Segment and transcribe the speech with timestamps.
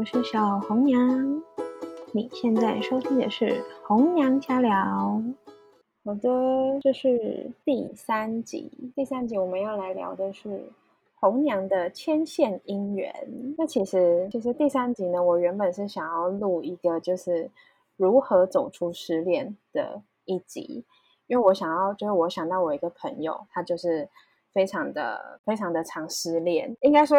[0.00, 1.42] 我是小红娘。
[2.12, 5.22] 你现在收听的是红娘家聊。
[6.02, 8.70] 好的，这是第三集。
[8.96, 10.64] 第三集我们要来聊的是
[11.16, 13.14] 红娘的牵线姻缘。
[13.58, 17.50] 那其实，其实第三集呢，我原本是想要录一个就是
[17.98, 20.82] 如何走出失恋的一集，
[21.26, 24.08] 因为我想要，就是我想到我一个朋友，他就是。
[24.52, 27.18] 非常的非常的常失恋，应该说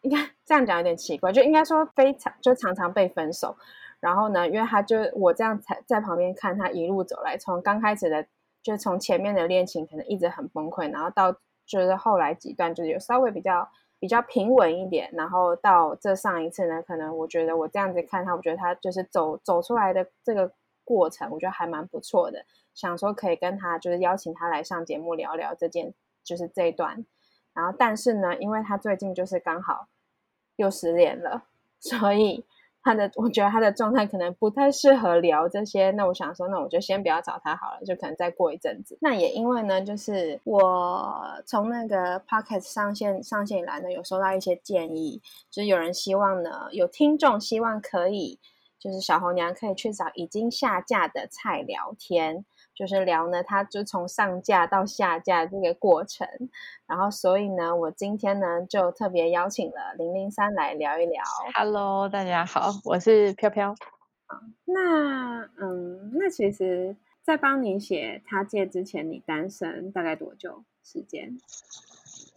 [0.00, 3.56] 应该这样讲有点奇怪，就应该说非常就常常被分手。
[4.00, 8.26] 然后呢，因为他就我这样才在旁边看他一路走来，从刚开始的
[8.60, 11.32] 就从前面的恋情可能一直很崩溃，然后到
[11.64, 13.68] 就是后来几段就是有稍微比较
[14.00, 20.50] 比较平稳一点，然后到这上一次呢，可能我觉得我这样子看他，我觉得他就是走走出来的这个
[20.84, 22.44] 过程，我觉得还蛮不错的，
[22.74, 25.94] 想说可以跟他就是邀请他来上节目聊聊这件。
[26.24, 27.04] 就是这一段，
[27.54, 29.88] 然后但是呢，因为他最近就是刚好
[30.56, 31.44] 又失恋了，
[31.80, 32.44] 所以
[32.82, 35.90] 他的我觉得他的状态可能不太适合聊这些。
[35.92, 38.98] 那我想说，那我就先不要找他好了，就可能再过一阵子。
[39.00, 48.40] 那也因为呢，就是我从那个 Pocket 上线上线以来呢，有收到一些建议，就是有人希望呢，有听众希望可以，
[48.82, 52.44] 就是小红娘可以去找已经下架的菜聊天。
[52.74, 56.26] 就是聊呢，他就从上架到下架这个过程，
[56.86, 61.22] 然后所以呢，我今天呢就特别邀请了零零三来聊一聊。
[61.54, 63.74] Hello，大家好，我是飘飘。
[64.64, 71.38] 那嗯，那其实，在帮你写他借之前，你单身大概多久时间？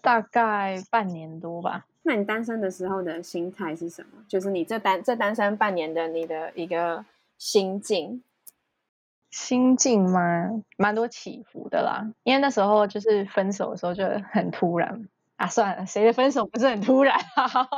[0.02, 1.86] 大概半年多吧。
[2.08, 4.24] 那你单身的时候的心态是什么？
[4.28, 7.04] 就是你这单这单身半年的你的一个
[7.38, 8.24] 心境。
[9.32, 10.50] 心境吗？
[10.78, 15.48] 蛮多起伏的啦，因为那时候就是分手的时候就很突然啊。
[15.48, 17.20] 算了，谁的分手不是很突然？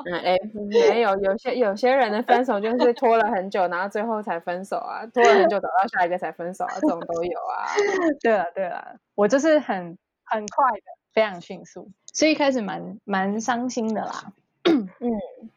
[0.06, 0.38] 嗯， 哎，
[0.70, 7.74] 没有，有些有些人的分手就是拖了很久，然后最后才分手啊，拖了很久找到下一个才分手啊，这种都有啊。
[8.22, 14.34] 对了对了，我就是很很快的，非常迅速，所以一开始蛮蛮伤心的啦。
[14.66, 14.90] 嗯，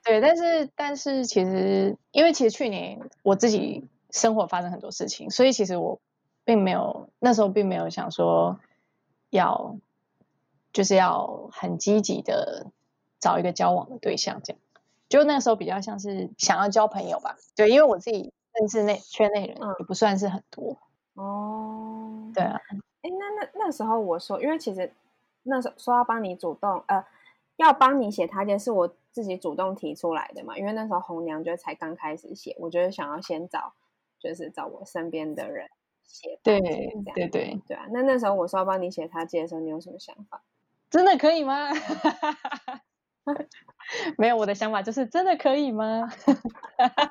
[0.04, 3.88] 对，但是但是其实因为其实去年我自己。
[4.12, 6.00] 生活发生很多事情，所以其实我
[6.44, 8.58] 并没有那时候并没有想说
[9.28, 9.76] 要
[10.72, 12.66] 就是要很积极的
[13.20, 14.60] 找一个交往的对象，这样
[15.08, 17.36] 就那时候比较像是想要交朋友吧。
[17.54, 20.76] 对，因为我自己认识内圈内人也不算是很多
[21.14, 22.32] 哦。
[22.34, 22.60] 对啊，
[23.02, 24.92] 哎，那那那时候我说，因为其实
[25.42, 27.04] 那时候说要帮你主动呃
[27.56, 33.74] 要帮你写他件是我自己主动提出来的嘛，因为那时候红娘就才刚开始写，我觉得想要先找。
[34.22, 35.66] 就是找我身边的人
[36.04, 37.86] 写，对对对对啊。
[37.90, 40.42] 那那时候我说要帮你写他借的时候，你有什么想法？
[40.90, 41.70] 真的可以吗？
[44.18, 46.06] 没有，我的想法就是真的可以吗？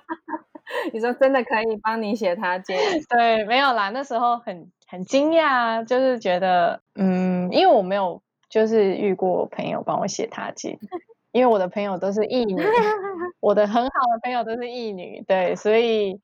[0.93, 2.77] 你说真的可以帮你写他借？
[3.09, 3.89] 对，没有啦。
[3.89, 10.77] 那时候很很惊讶，就是觉得嗯，因为我没有就是遇过朋友帮我写他记，
[11.31, 12.55] 因为我的朋友都是异女，
[13.39, 16.19] 我的很好的朋友都是异女，对，所以。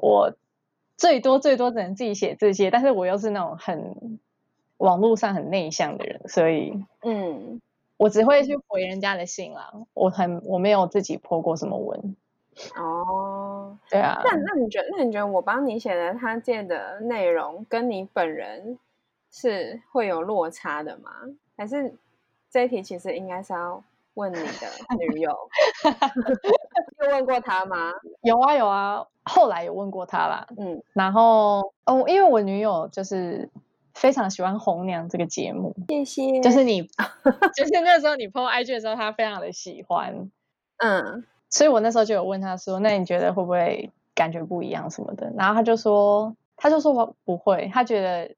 [0.00, 0.32] 我
[0.96, 4.20] 最多最多只能自己写字些，但是我又是那种很
[4.76, 7.60] 网络上很内向的人，所以嗯，
[7.96, 9.72] 我只会去回人家的信啦。
[9.94, 12.14] 我很我没有自己破过什么文。
[12.76, 13.37] 哦，
[13.90, 14.20] 对啊。
[14.24, 18.78] 那那你觉得那你觉得我帮你写的他借的内容跟你本人
[19.30, 21.10] 是会有落差的吗？
[21.56, 21.94] 还是
[22.50, 23.82] 这一题其实应该是要？
[24.14, 24.66] 问你的
[24.98, 25.30] 女友，
[27.00, 27.92] 有问过他吗？
[28.22, 30.44] 有啊有啊，后来有问过他啦。
[30.56, 33.48] 嗯，然后哦，因为我女友就是
[33.94, 36.40] 非常喜欢红娘这个节目，谢谢。
[36.40, 36.82] 就是你，
[37.54, 40.28] 就是那时候你 PO IG 的时候，她非常的喜欢。
[40.78, 48.34] 嗯，所以我那时候就有问他说：“那你觉得会不会感觉不一样什么的？”然后他就说：“他就说我不会，他觉得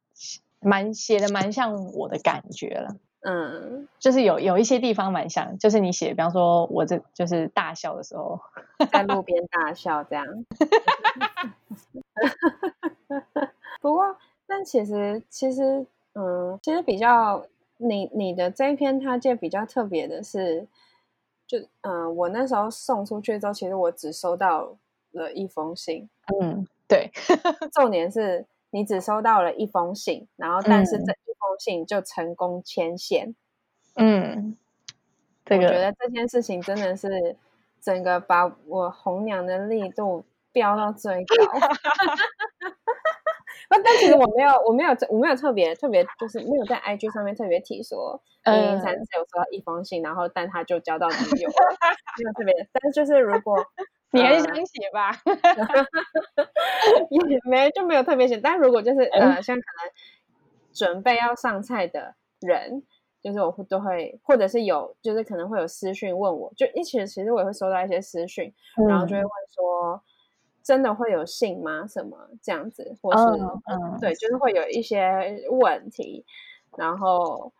[0.61, 8.41] 蛮写的蛮像我的感觉了。”嗯，就是有有一些地方蛮像，就是你写，比方说我这就是大笑的时候，
[8.93, 10.25] 在路边大笑这样。
[13.83, 17.45] 不过，但其实其实，嗯，其实比较
[17.79, 20.67] 你你的这一篇他借比较特别的是，
[21.51, 24.77] 就嗯，我那时候送出去之后，其实我只收到
[25.13, 26.09] 了一封信。
[26.41, 27.11] 嗯，对，
[27.75, 31.51] 重点是你只收到了一封信，然后但是这一封。
[31.59, 33.35] 信就成功牵线，
[33.97, 34.57] 嗯，
[35.45, 37.37] 我觉得这件事情真的是
[37.83, 41.35] 整个把我红娘的力度飙到最高。
[43.71, 51.49] 那但其实我没有，我没有，我没有特别特别，就是没有在 IG 上面特别提说零零三只有收到一封信，然后但他就交到女友，
[52.19, 52.69] 没有特别。
[52.73, 53.57] 但是就是如果
[54.11, 55.13] 你很想写吧？
[57.11, 59.93] 也没就没有特别写，但如果就是呃，像可能
[60.73, 62.83] 准备要上菜的人，
[63.23, 68.53] 就是我会都会，或者是有就是可能会有私讯问我，就一起其实我也会收到一些私讯，
[68.89, 70.03] 然后就会问说，
[70.71, 71.85] 真的会有信吗？
[71.89, 73.25] 什么这样子，或是
[73.67, 76.25] 嗯，对，就是会有一些问题，
[76.77, 77.53] 然后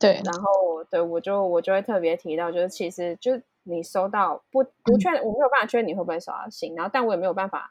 [0.00, 3.40] 对，然后对我就我就会特别提到，就是其实就。
[3.62, 7.70] 你收到不不确，我没有办法确认你会不会收到信，然后但我也没有办法，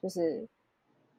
[0.00, 0.46] 就是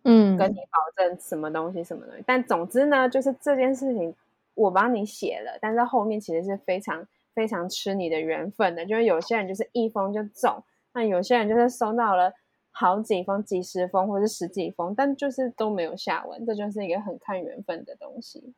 [0.03, 2.23] 嗯，跟你保证什么东西什么东西。
[2.25, 4.15] 但总之呢，就是这件事情
[4.53, 12.31] 我帮你写了，但是后面其实是非常非常吃你的缘分的，就是有些人就是一封就中，那有些人就是收到了
[12.71, 18.53] 好几封、几十封或者是十几封，但就是都没有下文，这就是一个很看缘分的东西。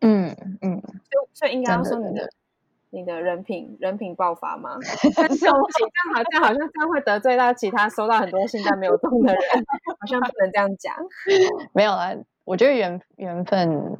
[0.00, 2.28] 嗯嗯，就所以应该要说你的。
[2.90, 4.78] 你的人品人品爆发吗？
[4.80, 5.60] 这样这样
[6.14, 9.42] 好像好像这样会得罪到其他收到很多信但没有动的人，
[10.00, 10.96] 好像不能这样讲。
[11.74, 12.14] 没有啊，
[12.44, 13.94] 我觉得缘缘分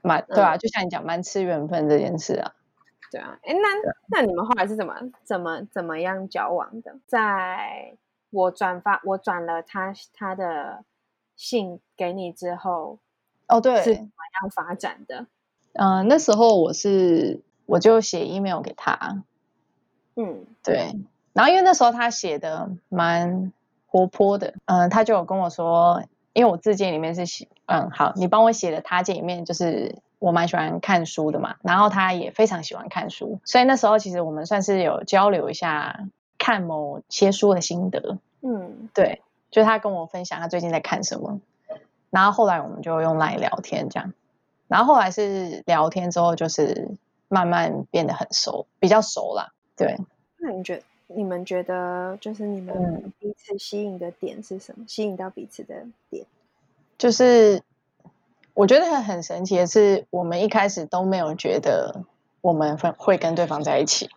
[0.00, 2.52] 蛮对啊，就像你讲蛮吃缘分这件事啊。
[3.10, 3.68] 对啊，哎，那
[4.16, 4.94] 那你们后来是怎么
[5.24, 6.94] 怎么怎么样交往的？
[7.08, 7.96] 在
[8.32, 10.84] 我转发我转了他他的
[11.36, 12.98] 信给你之后，
[13.46, 14.08] 哦对，是怎么
[14.42, 15.26] 样发展的？
[15.74, 17.40] 嗯，那时候我是。
[17.64, 19.22] 我就写 email 给他，
[20.16, 20.94] 嗯，对，
[21.32, 23.52] 然后因为那时候他写的蛮
[23.86, 26.02] 活泼的，嗯，他就有跟我说，
[26.34, 36.08] 因为我自荐里面是写，嗯，好，你帮我写的他这里面就是我蛮喜欢看书的嘛，然后他也非常喜欢看书，所以那时候其实我们算是有交流一下
[36.42, 39.22] 看某些书的心得，嗯，对，
[39.52, 41.40] 就他跟我分享他最近在看什么，
[42.10, 44.12] 然后后来我们就用来聊天这样，
[44.66, 46.96] 然后后来是聊天之后就是。
[47.34, 49.54] 慢慢变得很熟，比较熟啦。
[49.74, 49.96] 对，
[50.36, 54.84] 那你觉你们觉得就是你们彼此吸引的点是什么？
[54.86, 56.26] 吸引到彼此的点，
[56.98, 57.62] 就是
[58.52, 62.04] 我觉得很神奇的是，我们一开始都没有觉得
[62.42, 64.10] 我们会会跟对方在一起。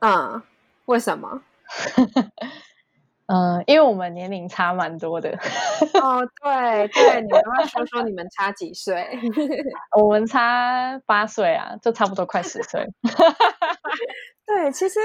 [0.00, 0.42] 啊？
[0.86, 1.42] 为什么？
[3.26, 5.30] 嗯， 因为我们年龄差蛮多的。
[6.02, 9.08] 哦，对对，你们要说说你们差几岁？
[9.96, 12.84] 我们差八岁啊，就差不多快十岁。
[14.46, 14.98] 对，其实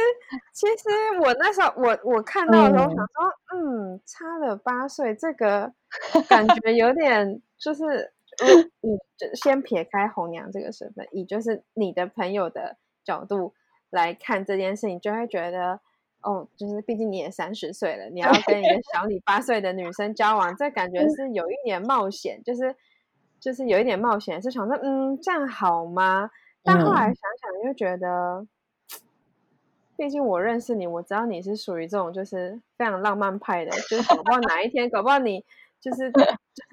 [0.53, 5.71] 其实我那时候我我看到的时候想说，嗯，差了八岁，这个
[6.27, 8.11] 感觉有点就是
[8.81, 13.53] 以先撇开红娘这个身份，以就是你的朋友的角度
[13.91, 15.79] 来看这件事情，就会觉得。
[16.25, 22.75] 哦，就是毕竟你也三十岁了，你要跟一个小你八岁的女生交往，这感觉是有一点冒险，就是
[23.39, 26.31] 就是有一点冒险，是想说，嗯，这样好吗？
[26.63, 28.47] 但后来想想又觉得，
[29.95, 35.45] 毕竟我认识你，我知道你是属于这种就是非常浪漫派的，就是搞不好哪一天，搞不好你
[35.79, 36.23] 就是就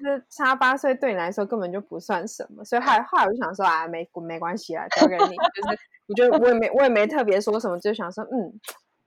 [0.03, 5.77] 是差八岁对你来说根本就不算什么，所以后来后来我就想说啊，没没关系啦，交给你，就是
[6.07, 8.59] 我觉得我也没我也没特别说什么，就想说，嗯。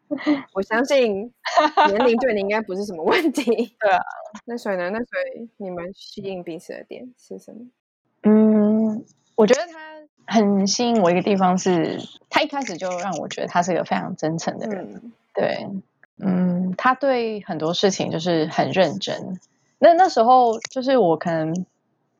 [0.54, 1.32] 我相信
[1.88, 3.44] 年龄对你应该不是什么问题。
[3.80, 4.00] 对啊，
[4.44, 4.90] 那所以呢？
[4.90, 7.66] 那所以你们吸引彼此的点是什么？
[8.22, 9.04] 嗯，
[9.34, 15.12] 我觉得他很吸引我一个地方是，他一开始就让我觉得他是一个非常真诚的人。
[15.34, 15.68] 对，
[16.18, 19.38] 嗯，他对很多事情就是很认真。
[19.78, 21.66] 那那时候就是我可能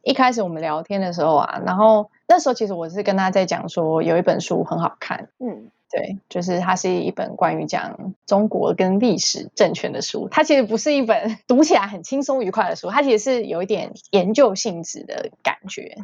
[0.03, 5.29] 一开始我们聊天的时候啊，然后那时候其实我是跟他在讲说有一本书很好看。
[5.39, 5.71] 嗯。
[5.91, 10.29] 对，就是它是一本关于讲中国跟历史政权的书。
[10.31, 15.97] 它其实不是一本读起来很轻松愉快的书，它其实是有一点研究性质的感觉。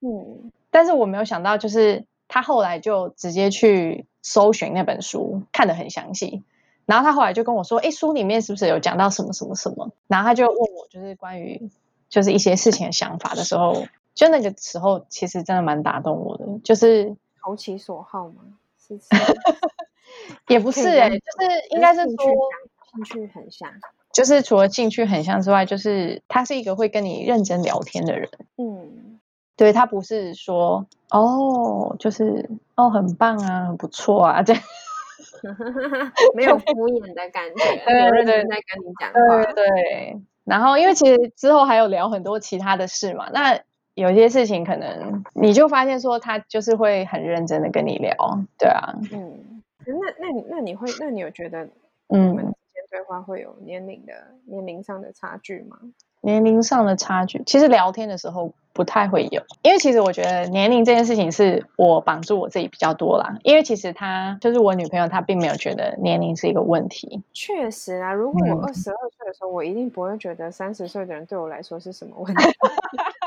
[0.00, 6.44] 嗯，但是我没有想到，就是他后来就直接去搜寻那本书，看得很详细。
[6.86, 11.68] 然后他后来就跟我说：“哎，书里面是不是有讲到什么什么什么？”然后他就问我，就是关于
[12.08, 13.84] 就是一些事情的想法的时候，
[14.14, 18.30] 就那个时候其实真的蛮打动我的，就是投其所好
[18.94, 19.00] 吗？
[20.48, 21.20] 也不是哎，就是
[21.70, 22.16] 应该是说
[22.92, 23.70] 兴趣很像，
[24.12, 28.28] 就是除了兴趣很像之外，就是他是一个会跟你认真聊天的人。
[28.56, 29.20] 嗯，
[29.56, 34.62] 对他不是说哦，就是哦，很棒啊，很不错啊，这样
[36.34, 39.52] 没有敷衍的感觉， 对对对在跟你讲话。
[39.52, 43.60] 对，然后因为其实之后还有聊很多其他的事嘛，那。
[43.98, 48.14] 有些事情可能你就发现说他就是会很认真的跟你聊，
[48.56, 51.68] 对啊，嗯，那那你那你会那你有觉得
[52.08, 54.12] 嗯，之间对话会有年龄的
[54.46, 55.76] 年龄上的差距吗？
[56.20, 63.36] 年龄上的差距，其实聊天的时候不太会有，因为其实我觉得年龄这件事情是我绑住我自己比较多啦。
[63.42, 67.22] 因为其实他就是我女朋友，她并没有觉得年龄是一个问题。
[67.32, 72.44] 确实啊，如果我二十二岁的时候，我一定不会觉得三十岁的人对我来说是什么问题。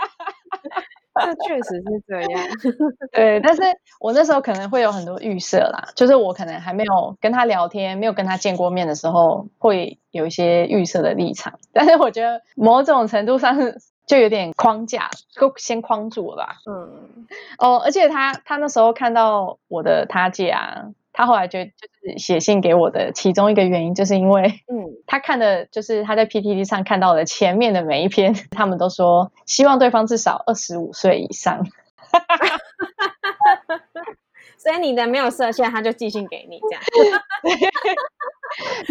[1.26, 2.48] 这确实是这样，
[3.12, 3.40] 对。
[3.42, 3.62] 但是
[4.00, 11.60] 我那时候可能会有很多预设啦，就是我可能还没有跟他聊天，没有跟他见过面的时候，会有一些预设的立场。
[11.74, 13.78] 但是我觉得某种程度上是
[14.12, 16.58] 就有点框架，就先框住了吧。
[16.66, 17.26] 嗯。
[17.58, 20.90] 哦，而且他他那时候看到我的他姐啊。
[21.14, 31.68] 他后来就就是写信给我的其中一个原因，就是因为，嗯，他看的就是他在 PTT 上看到的前面的每一篇， 他们都说希望对方至少二十五岁以上。
[34.58, 36.82] 所以你的没有设限，他就寄信给你这样。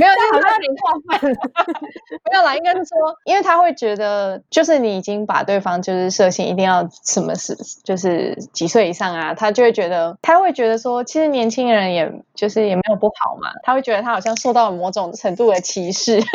[0.00, 1.36] 没有，好像有点过分。
[2.30, 7.54] 没有啦，应该是说，因为他会觉得，就是你已经把对方就是设限，一定要什么是
[7.84, 16.18] 就是几岁以上啊，他就会觉得，他会觉得说，其实年轻人也就是也没有不好嘛，他会觉得他好像受到了某种程度的歧视。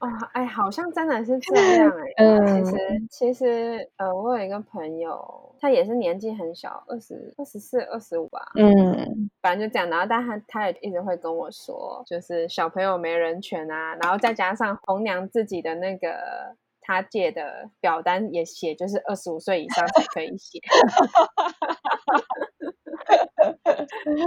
[0.00, 2.24] 哦，哎，好像真的是这样哎。
[2.24, 2.76] 嗯，其实
[3.10, 8.40] 其实呃，我有一个朋友，他也是年纪很小，二十二十四、二十五吧。
[8.56, 9.88] 嗯，反正就这样。
[9.88, 13.94] 然后，但他他也一直会跟我说，就是小朋友没人权啊。
[14.02, 20.58] 然后再加上红娘自己的那个他借的表单也写，就是二十五岁以上才可以写。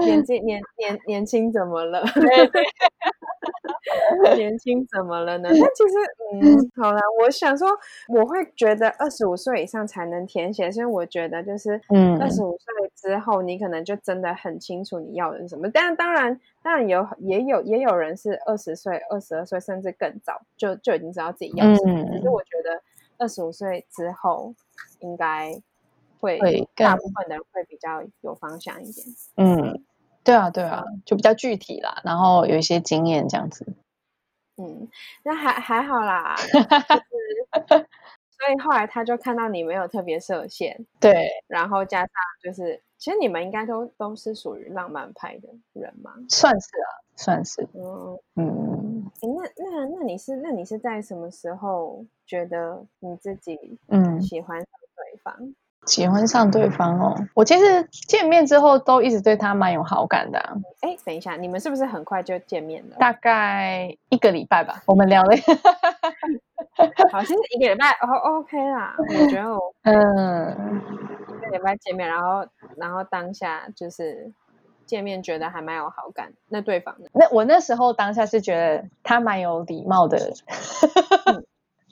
[0.05, 2.03] 年纪年年年轻怎么了？
[4.35, 5.49] 年轻怎么了呢？
[5.51, 5.95] 那其实，
[6.33, 7.67] 嗯，好了，我想说，
[8.07, 15.69] 我会觉得二十五岁以上才能填写，所以我觉得就是，嗯，二十五岁之后，你可能就真的很清楚你要的是什么。
[15.71, 22.03] 但当然，当然有也有也有人是二十岁、二十二岁，甚至更早就就已经知道自己要什么。
[22.05, 22.81] 可是我觉得
[23.17, 24.53] 二十五岁之后，
[24.99, 25.53] 应该
[26.19, 26.39] 会
[26.75, 29.05] 大部分的人会比较有方向一点。
[29.37, 29.83] 嗯。
[30.23, 33.65] 对啊，对啊，就比较具体啦，然后有一些经验这样子。
[34.57, 34.87] 嗯，
[35.23, 37.87] 那还还好啦， 就是
[38.31, 42.09] 所以后来他就看到你没有特别设限，对，然后加上
[42.43, 47.67] 就是，其实你们应该都都是属于浪漫派的人嘛，算是啊，算是。
[47.73, 55.55] 嗯嗯，那那那你是那你是在什么时候觉得你自己嗯喜欢上对方？
[55.87, 60.39] 喜欢上对方哦，我其实见面之后都一直对他蛮有好感的。
[60.81, 62.95] 哎，等一下，你们是不是很快就见面了？
[62.99, 65.35] 大概一个礼拜吧，我们聊了。
[67.11, 68.95] 好，其实一个礼拜哦，OK 啦。
[68.97, 70.81] 我觉得我 嗯，
[71.37, 72.45] 一个礼拜见面，然后
[72.77, 74.31] 然后当下就是
[74.85, 76.31] 见面，觉得还蛮有好感。
[76.47, 77.09] 那对方呢？
[77.13, 80.31] 那我那时候当下是觉得他蛮有礼貌的。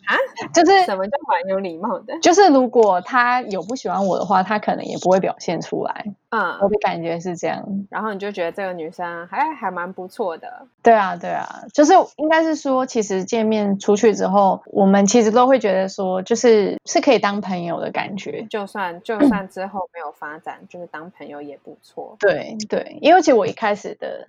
[0.10, 0.18] 啊，
[0.52, 2.20] 就是什么叫蛮有礼貌的？
[2.20, 6.06] 就是如果他有不喜欢我的话，他可能也不会表现出来。
[6.32, 7.64] 嗯，我的感觉是这样。
[7.92, 10.66] 然后你就觉得这个女生还还蛮不错的。
[10.82, 18.48] 对啊，对啊，就是应该是说，其实见面出去之后，我们其实都会觉得说，就是是可以当朋友的感觉。
[18.50, 22.16] 就算就算之后没有发展，就是当朋友也不错。
[22.20, 24.26] 对对，因为其实我一开始的。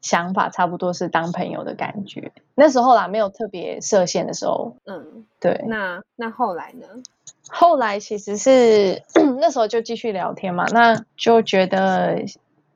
[0.00, 5.64] 想法差不多是当朋友的感觉，那时候啦，没有特别设限的时候，嗯，对。
[5.66, 6.86] 那那后来呢？
[7.50, 9.02] 后来其实是
[9.40, 12.24] 那时候就继续聊天嘛，那就觉得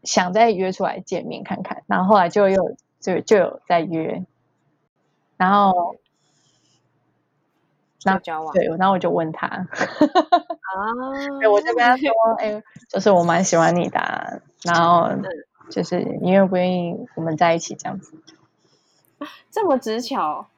[0.02, 4.24] 想再约出来见面看看，然后后来就又就就有在约，
[5.36, 5.96] 然后
[8.04, 9.66] 那交往对，然后我就问他啊，
[11.38, 15.08] 对，我就跟他说，哎，就是我蛮喜欢你的，然后。
[15.70, 18.16] 就是你愿不愿意我们在一起这样子？
[19.50, 20.48] 这么直巧？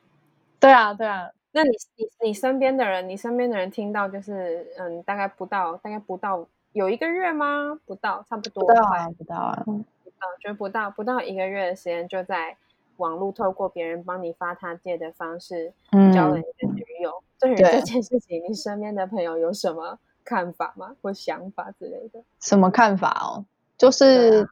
[0.58, 1.30] 对啊，对啊。
[1.52, 7.78] 那你你你身边的人，你身边的人听到就是嗯，大概不到，大概不到有一个月吗？
[7.84, 8.66] 不到，差不多。
[8.66, 9.72] 不到啊，不到啊，不
[10.10, 12.56] 到，就不到不到一个月的时间，就在
[12.96, 17.22] 网络透过别人帮你发他借的方式嗯交了一个女友。
[17.38, 20.96] 对于这件事情，你身边的朋友有什么看法吗？
[21.02, 22.22] 或想法之类的？
[22.40, 23.44] 什么看法哦？
[23.76, 24.48] 就是。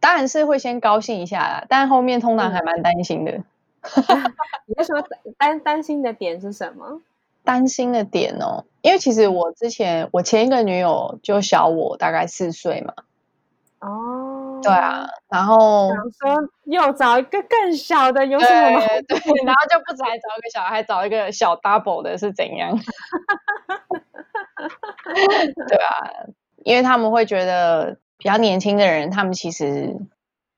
[0.00, 3.32] 当然是会先高兴一下啦，但后面通常还蛮担心的。
[4.66, 5.02] 你为什么
[5.38, 7.00] 担担心的点是什么？
[7.44, 12.92] 担心的点哦，因为其实我之前我前一个女友就小我大概四岁嘛。
[13.80, 14.60] 哦。
[14.60, 15.96] 对啊，然后想
[16.36, 18.80] 说又找一个更小的有什么？
[19.06, 22.76] 对，然后就不止还找一个小孩，还找一个小 double 的是怎样？
[25.68, 26.10] 对啊，
[26.64, 27.96] 因为他们会觉得。
[28.18, 29.96] 比较年轻的人，他们其实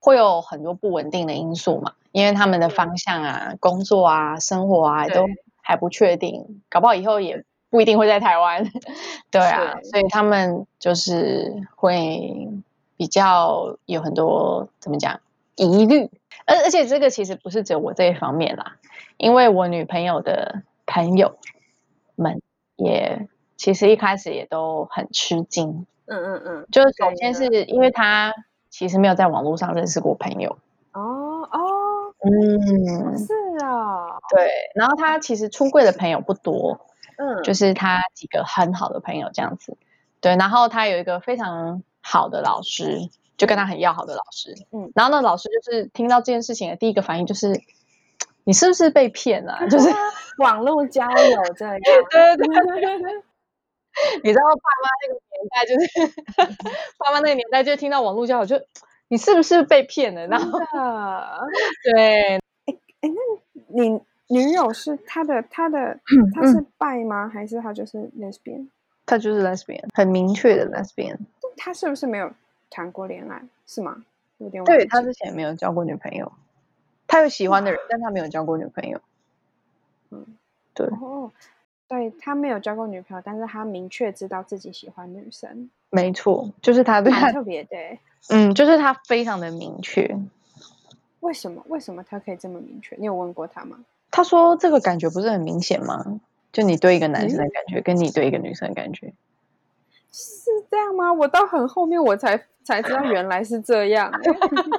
[0.00, 5.26] 会有很多不稳定的因素嘛，因为他们的方向啊、工作啊、生活啊，都
[5.62, 8.64] 还不确定，搞不好以后也不一定会在台湾。
[9.30, 12.48] 对啊，所以他们就是会
[12.96, 15.20] 比较有很多怎么讲
[15.54, 16.10] 疑虑，
[16.46, 18.76] 而而且这个其实不是只有我这一方面啦，
[19.18, 21.36] 因为我女朋友的朋友
[22.16, 22.40] 们
[22.76, 25.86] 也其实一开始也都很吃惊。
[26.10, 28.34] 嗯嗯嗯，就是首先是因为他
[28.68, 30.58] 其实没有在网络上认识过朋友。
[30.92, 31.00] 哦
[31.52, 33.32] 哦，嗯，是
[33.64, 34.50] 啊，对。
[34.74, 36.80] 然后他其实出柜的朋友不多，
[37.16, 39.76] 嗯，就是他几个很好的朋友这样子。
[40.20, 44.54] 对，然后他有一个非常好的老师，就跟他很要好的老师。
[44.72, 47.60] 嗯，然后那老师就是听到这件事情的第一个反应就是，
[48.42, 49.68] 你是不是被骗了？
[49.70, 49.88] 就是
[50.38, 51.78] 网络交友这样。
[52.10, 52.48] 对对
[52.98, 53.22] 对。
[54.23, 56.62] 你知道爸妈那个年代，就是
[56.99, 58.61] 爸妈那个年代，就听到网络交友，就
[59.09, 60.26] 你是不是被骗了？
[60.26, 60.59] 然后，
[61.92, 62.40] 对，哎
[63.00, 63.11] 哎，那
[63.68, 65.99] 你女友是他的他的
[66.35, 67.28] 他是拜吗？
[67.28, 68.68] 还是他就是 lesbian？
[69.06, 71.16] 他就是 lesbian，很明确的 lesbian。
[71.56, 72.32] 他是不是没有
[72.70, 73.42] 谈过恋爱？
[73.66, 74.04] 是吗？
[74.38, 76.32] 有点对他之前没有交过女朋友，
[77.06, 79.00] 他有喜欢的人，但他没有交过女朋友。
[80.11, 80.25] 嗯，
[80.75, 80.88] 对。
[81.90, 85.68] 对他没有交过女朋友，但是他明确知道自己喜欢女生。
[85.90, 87.76] 没错，就是他对他特别的，
[88.28, 90.09] 嗯，就是他非常的明确。
[91.18, 91.61] 为什么？
[91.66, 92.94] 为什么他可以这么明确？
[92.97, 93.76] 你有问过他吗？
[94.12, 96.20] 他说这个感觉不是很明显吗？
[96.52, 99.12] 就你对一个男生的感觉，跟你对一个女生的感觉，
[100.12, 101.12] 是这样吗？
[101.12, 104.12] 我到很后面我才才知道原来是这样，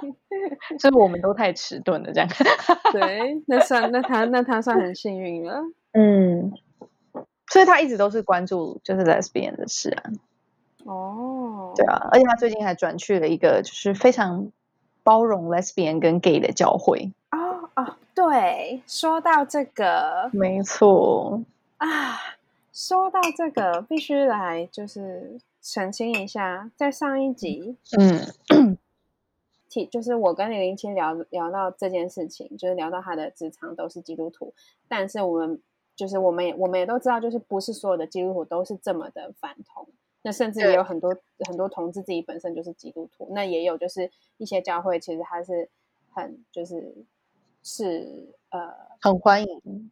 [0.79, 2.29] 所以我们都太迟钝了，这样。
[2.93, 6.53] 对，那算那他那他算很幸运了，嗯。
[7.51, 10.03] 所以他一直都是关注就是 lesbian 的事啊。
[10.85, 14.49] 哦，对啊，而且他最近还转去了一个就是非常
[15.03, 17.11] 包容 lesbian 跟 gay 的教会。
[17.31, 21.43] 哦哦，对，说到这个，没错
[21.75, 22.17] 啊，
[22.71, 28.77] 说到这个必须来就是澄清一下，在上一集，嗯，
[29.69, 34.53] 提就是我跟李林清聊聊到这件事情，就是聊到他的职场都是基督徒，
[34.87, 35.61] 但是我们。
[36.01, 39.87] 就是我们也我们也都知道，就是不是所有的基督徒都是这么的反同，
[40.23, 41.15] 那甚至也有很多
[41.47, 45.69] 很多同志自己本身就是基督徒，那也有就是一些教会其实他是
[46.11, 47.05] 很就是
[47.61, 49.91] 是呃很欢迎，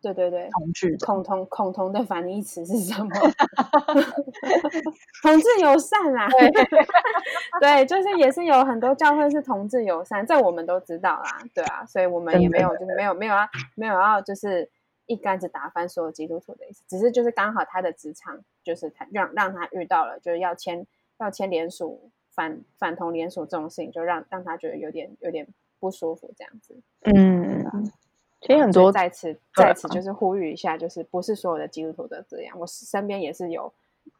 [0.00, 3.10] 对对对，同志恐同恐同的反义词是什么？
[5.24, 6.52] 同志友善啦，对，
[7.60, 14.70] 对就是也是有很多教会是同志友善，这我们都知道啦，对啊，所以我们也没有就是没有没有啊没有要就是。
[15.12, 20.86] 一竿子打翻所有基督徒的意思，只是就是刚好他的职场就是他让让他遇到了，就是要签
[21.18, 25.46] 要签联署反反同联署这种事情，就让让他觉得有点有点
[25.78, 26.74] 不舒服这样子。
[27.02, 27.90] 嗯，
[28.40, 33.72] 其实很多在此在此就是呼吁一下，就是不是所有的基督徒都这样，我身边也是有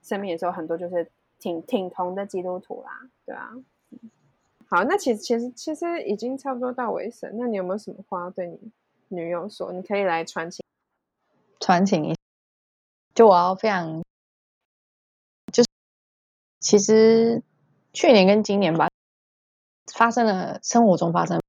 [0.03, 3.51] 身边也是有很多就是挺挺同的基督徒啦，对啊。
[4.69, 8.59] 好，那其实其实其实已经差不多到尾声，那你有没有什么话要对你
[9.09, 9.71] 女友说？
[9.71, 10.65] 你可以来传情。
[11.63, 12.17] 传情一，
[13.15, 14.03] 就我要非常，
[15.53, 15.69] 就是
[16.59, 17.41] 其实
[17.93, 18.89] 去年跟今年吧，
[19.95, 21.41] 发生了生活中发生，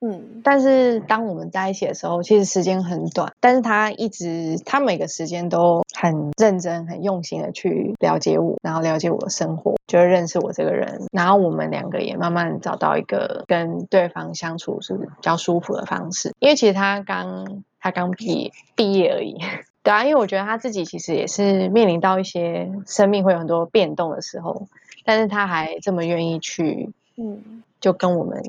[0.00, 17.62] 嗯，但是当我们在一起的时候，其实时间很短，但是他一直他每个时间都很认真、很用心的去了解我，然后了解我的生活，就认识我这个人，然后我们两个也慢慢找到一个跟对方相处是比较舒服的方式，因为其实他刚。
[17.80, 19.38] 他刚毕业，毕业而已。
[19.84, 24.66] 对啊，因为我觉得他自己其实也是面临到一些生命会有很多变动的时候，
[25.04, 28.42] 但是他还这么愿意去，嗯，就跟我们，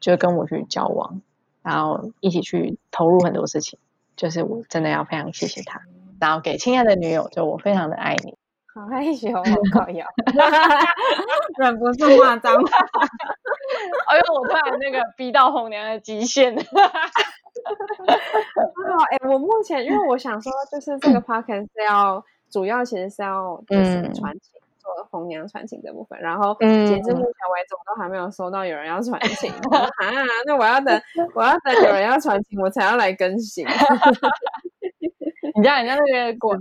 [0.00, 1.20] 就跟我去交往，
[1.62, 3.78] 然后一起去投入很多事情，
[4.16, 5.82] 就是我真的要非常谢谢他。
[6.20, 8.34] 然后给亲爱的女友，就我非常的爱你。
[8.72, 10.06] 好害羞，好搞笑，
[11.58, 12.62] 忍不住骂脏话。
[14.08, 16.56] 哎呦，我突然那个逼到红娘的极限。
[16.56, 16.62] 好，
[19.10, 26.18] 哎，我目前因为我想说，就是这个 podcast 是要主要其实是要就是传情，做红娘传情这部分。
[26.20, 29.88] 然后截至目前为止，我都还没有收到有人要传情 啊。
[30.46, 31.02] 那我要等，
[31.34, 33.66] 我要等有人要传情，我才要来更新。
[35.56, 36.58] 你知道，人家那个广，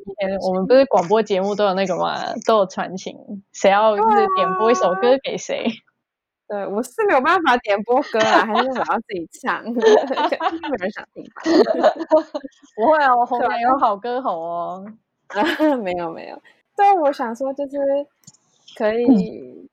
[0.48, 2.34] 我们不是广播节目都有那个吗？
[2.46, 3.16] 都有传情，
[3.52, 5.66] 谁要就是点播一首歌给谁？
[6.48, 9.64] 对，我是没有办法点播歌啊，还是我要自己唱？
[9.72, 11.24] 没有人想听。
[12.76, 14.86] 不会哦，红娘有好歌喉哦。
[15.84, 16.42] 没有没有，
[16.76, 17.78] 对，我想说就是
[18.76, 19.70] 可以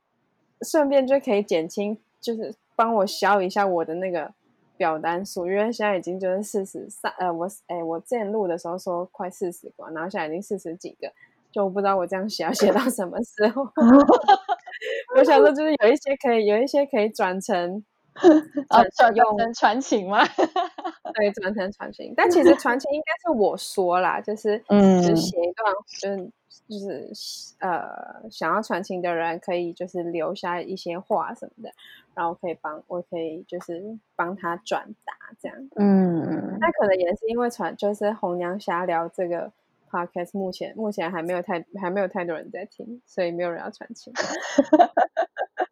[0.61, 4.35] 顺便就可以减轻，就是帮我消一下我的那个
[4.76, 11.10] 表单数，因为现在已经就是四十三，呃，我哎，我之前录的时候说快四十个，然后现在已经四十几个，
[11.50, 13.62] 就不知道我这样写要写到什么时候。
[15.16, 17.82] 我想说，就是有一些可以，有一些可以转成，
[18.96, 20.24] 转用传情吗？
[21.14, 22.12] 对，转成传情。
[22.16, 26.31] 但其实传情应该是我说啦，就是嗯，就写一段，就是
[26.68, 31.70] 就是呃，想要传情的人可以就是留下一些话什么的。
[32.14, 35.68] 然后可以帮我，可以就是帮他转达这样。
[35.76, 39.52] 嗯，那可能也是因为传就是红娘瞎聊这个
[39.90, 44.14] podcast，目前目前还没有太还没有太多人在听，所以没有人要传情。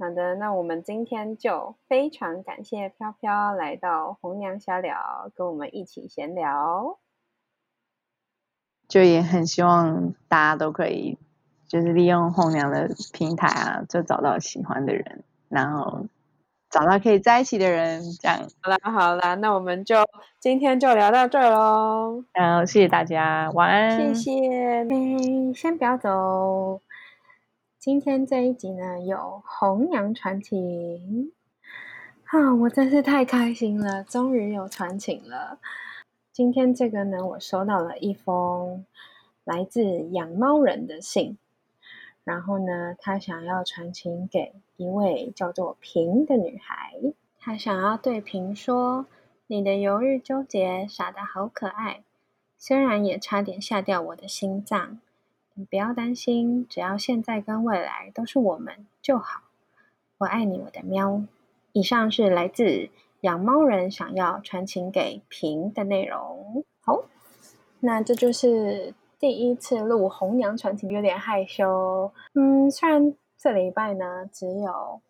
[0.00, 6.98] 好的，那我们今天就非常感谢飘飘来到红娘瞎聊，跟我们一起闲聊。
[8.88, 11.18] 就也很希望大家都可以，
[11.68, 15.24] 就是利用红娘的平台啊，就找到喜欢的人。
[15.48, 16.06] 然后
[16.70, 19.96] 找到可以在一起的人，这样好啦好啦，那我们就
[20.40, 22.24] 今天就聊到这喽。
[22.32, 24.12] 然后谢谢大家，晚安。
[24.14, 26.80] 谢谢，先不要走。
[27.86, 31.30] 今天这一集呢，有红娘传情
[32.24, 35.60] 啊，我真是太开心了，终于有传情了。
[36.32, 38.84] 今天这个呢，我收到了一封
[39.44, 41.38] 来自养猫人的信。
[42.24, 46.92] 然后呢，他想要传情给一位叫做平的女孩。
[47.38, 49.06] 他想要对平说
[49.46, 52.02] ：“你的犹豫纠结，傻得好可爱，
[52.58, 54.98] 虽然也差点吓掉我的心脏。
[55.56, 59.42] 你不要担心，只要现在跟未来都是我们就好。
[60.18, 61.22] 我爱你，我的喵。”
[61.74, 62.88] 以上是来自
[63.22, 66.64] 养猫人想要传情给平的内容。
[66.80, 67.02] 好，
[67.80, 68.94] 那这就是。
[69.18, 75.00] 第一次录红娘传情有点害羞，嗯，虽然这礼拜呢只有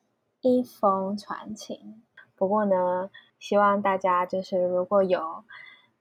[0.43, 2.05] 一封传情，
[2.37, 5.43] 不过呢，希望大家就是如果有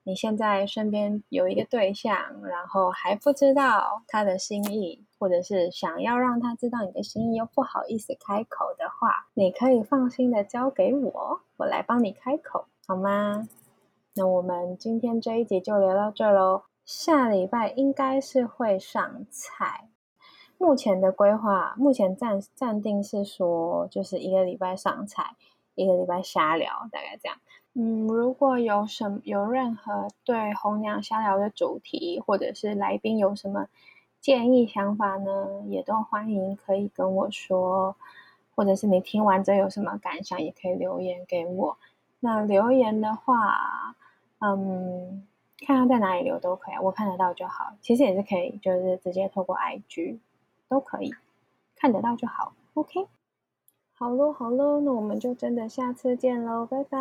[0.08, 13.50] 你现在身边有一个对象，然后还不知道他的心意，或者是想要让他知道你的心意又不好意思开口的话，你可以放心的交给我，我来帮你开口，好吗？
[14.13, 16.65] 那我们今天这一集就聊到这喽。
[16.86, 19.89] 下礼拜应该是会上菜，
[20.60, 25.36] 目前的规划，目前暂暂定是说，就是一个礼拜上菜，
[25.74, 27.39] 一个礼拜瞎聊，大概这样。
[27.75, 33.67] 嗯，如果有什有任何对红娘瞎聊的主题，或者是来宾有什么
[34.19, 37.95] 建议想法呢，也都欢迎可以跟我说，
[38.55, 41.77] 或者是你听完这有什么感想，也可以留言给我。
[42.21, 43.95] 那留言的话，
[44.39, 45.27] 嗯。
[45.65, 47.71] 看他在哪里留都可以，我看得到就好。
[47.81, 50.19] 其实也是可以，就是直接透过 IG
[50.67, 51.15] 都可以
[51.77, 52.53] 看得到就好。
[52.73, 53.07] OK，
[53.97, 56.99] 好喽好喽，那我们就真的下次见喽，拜拜。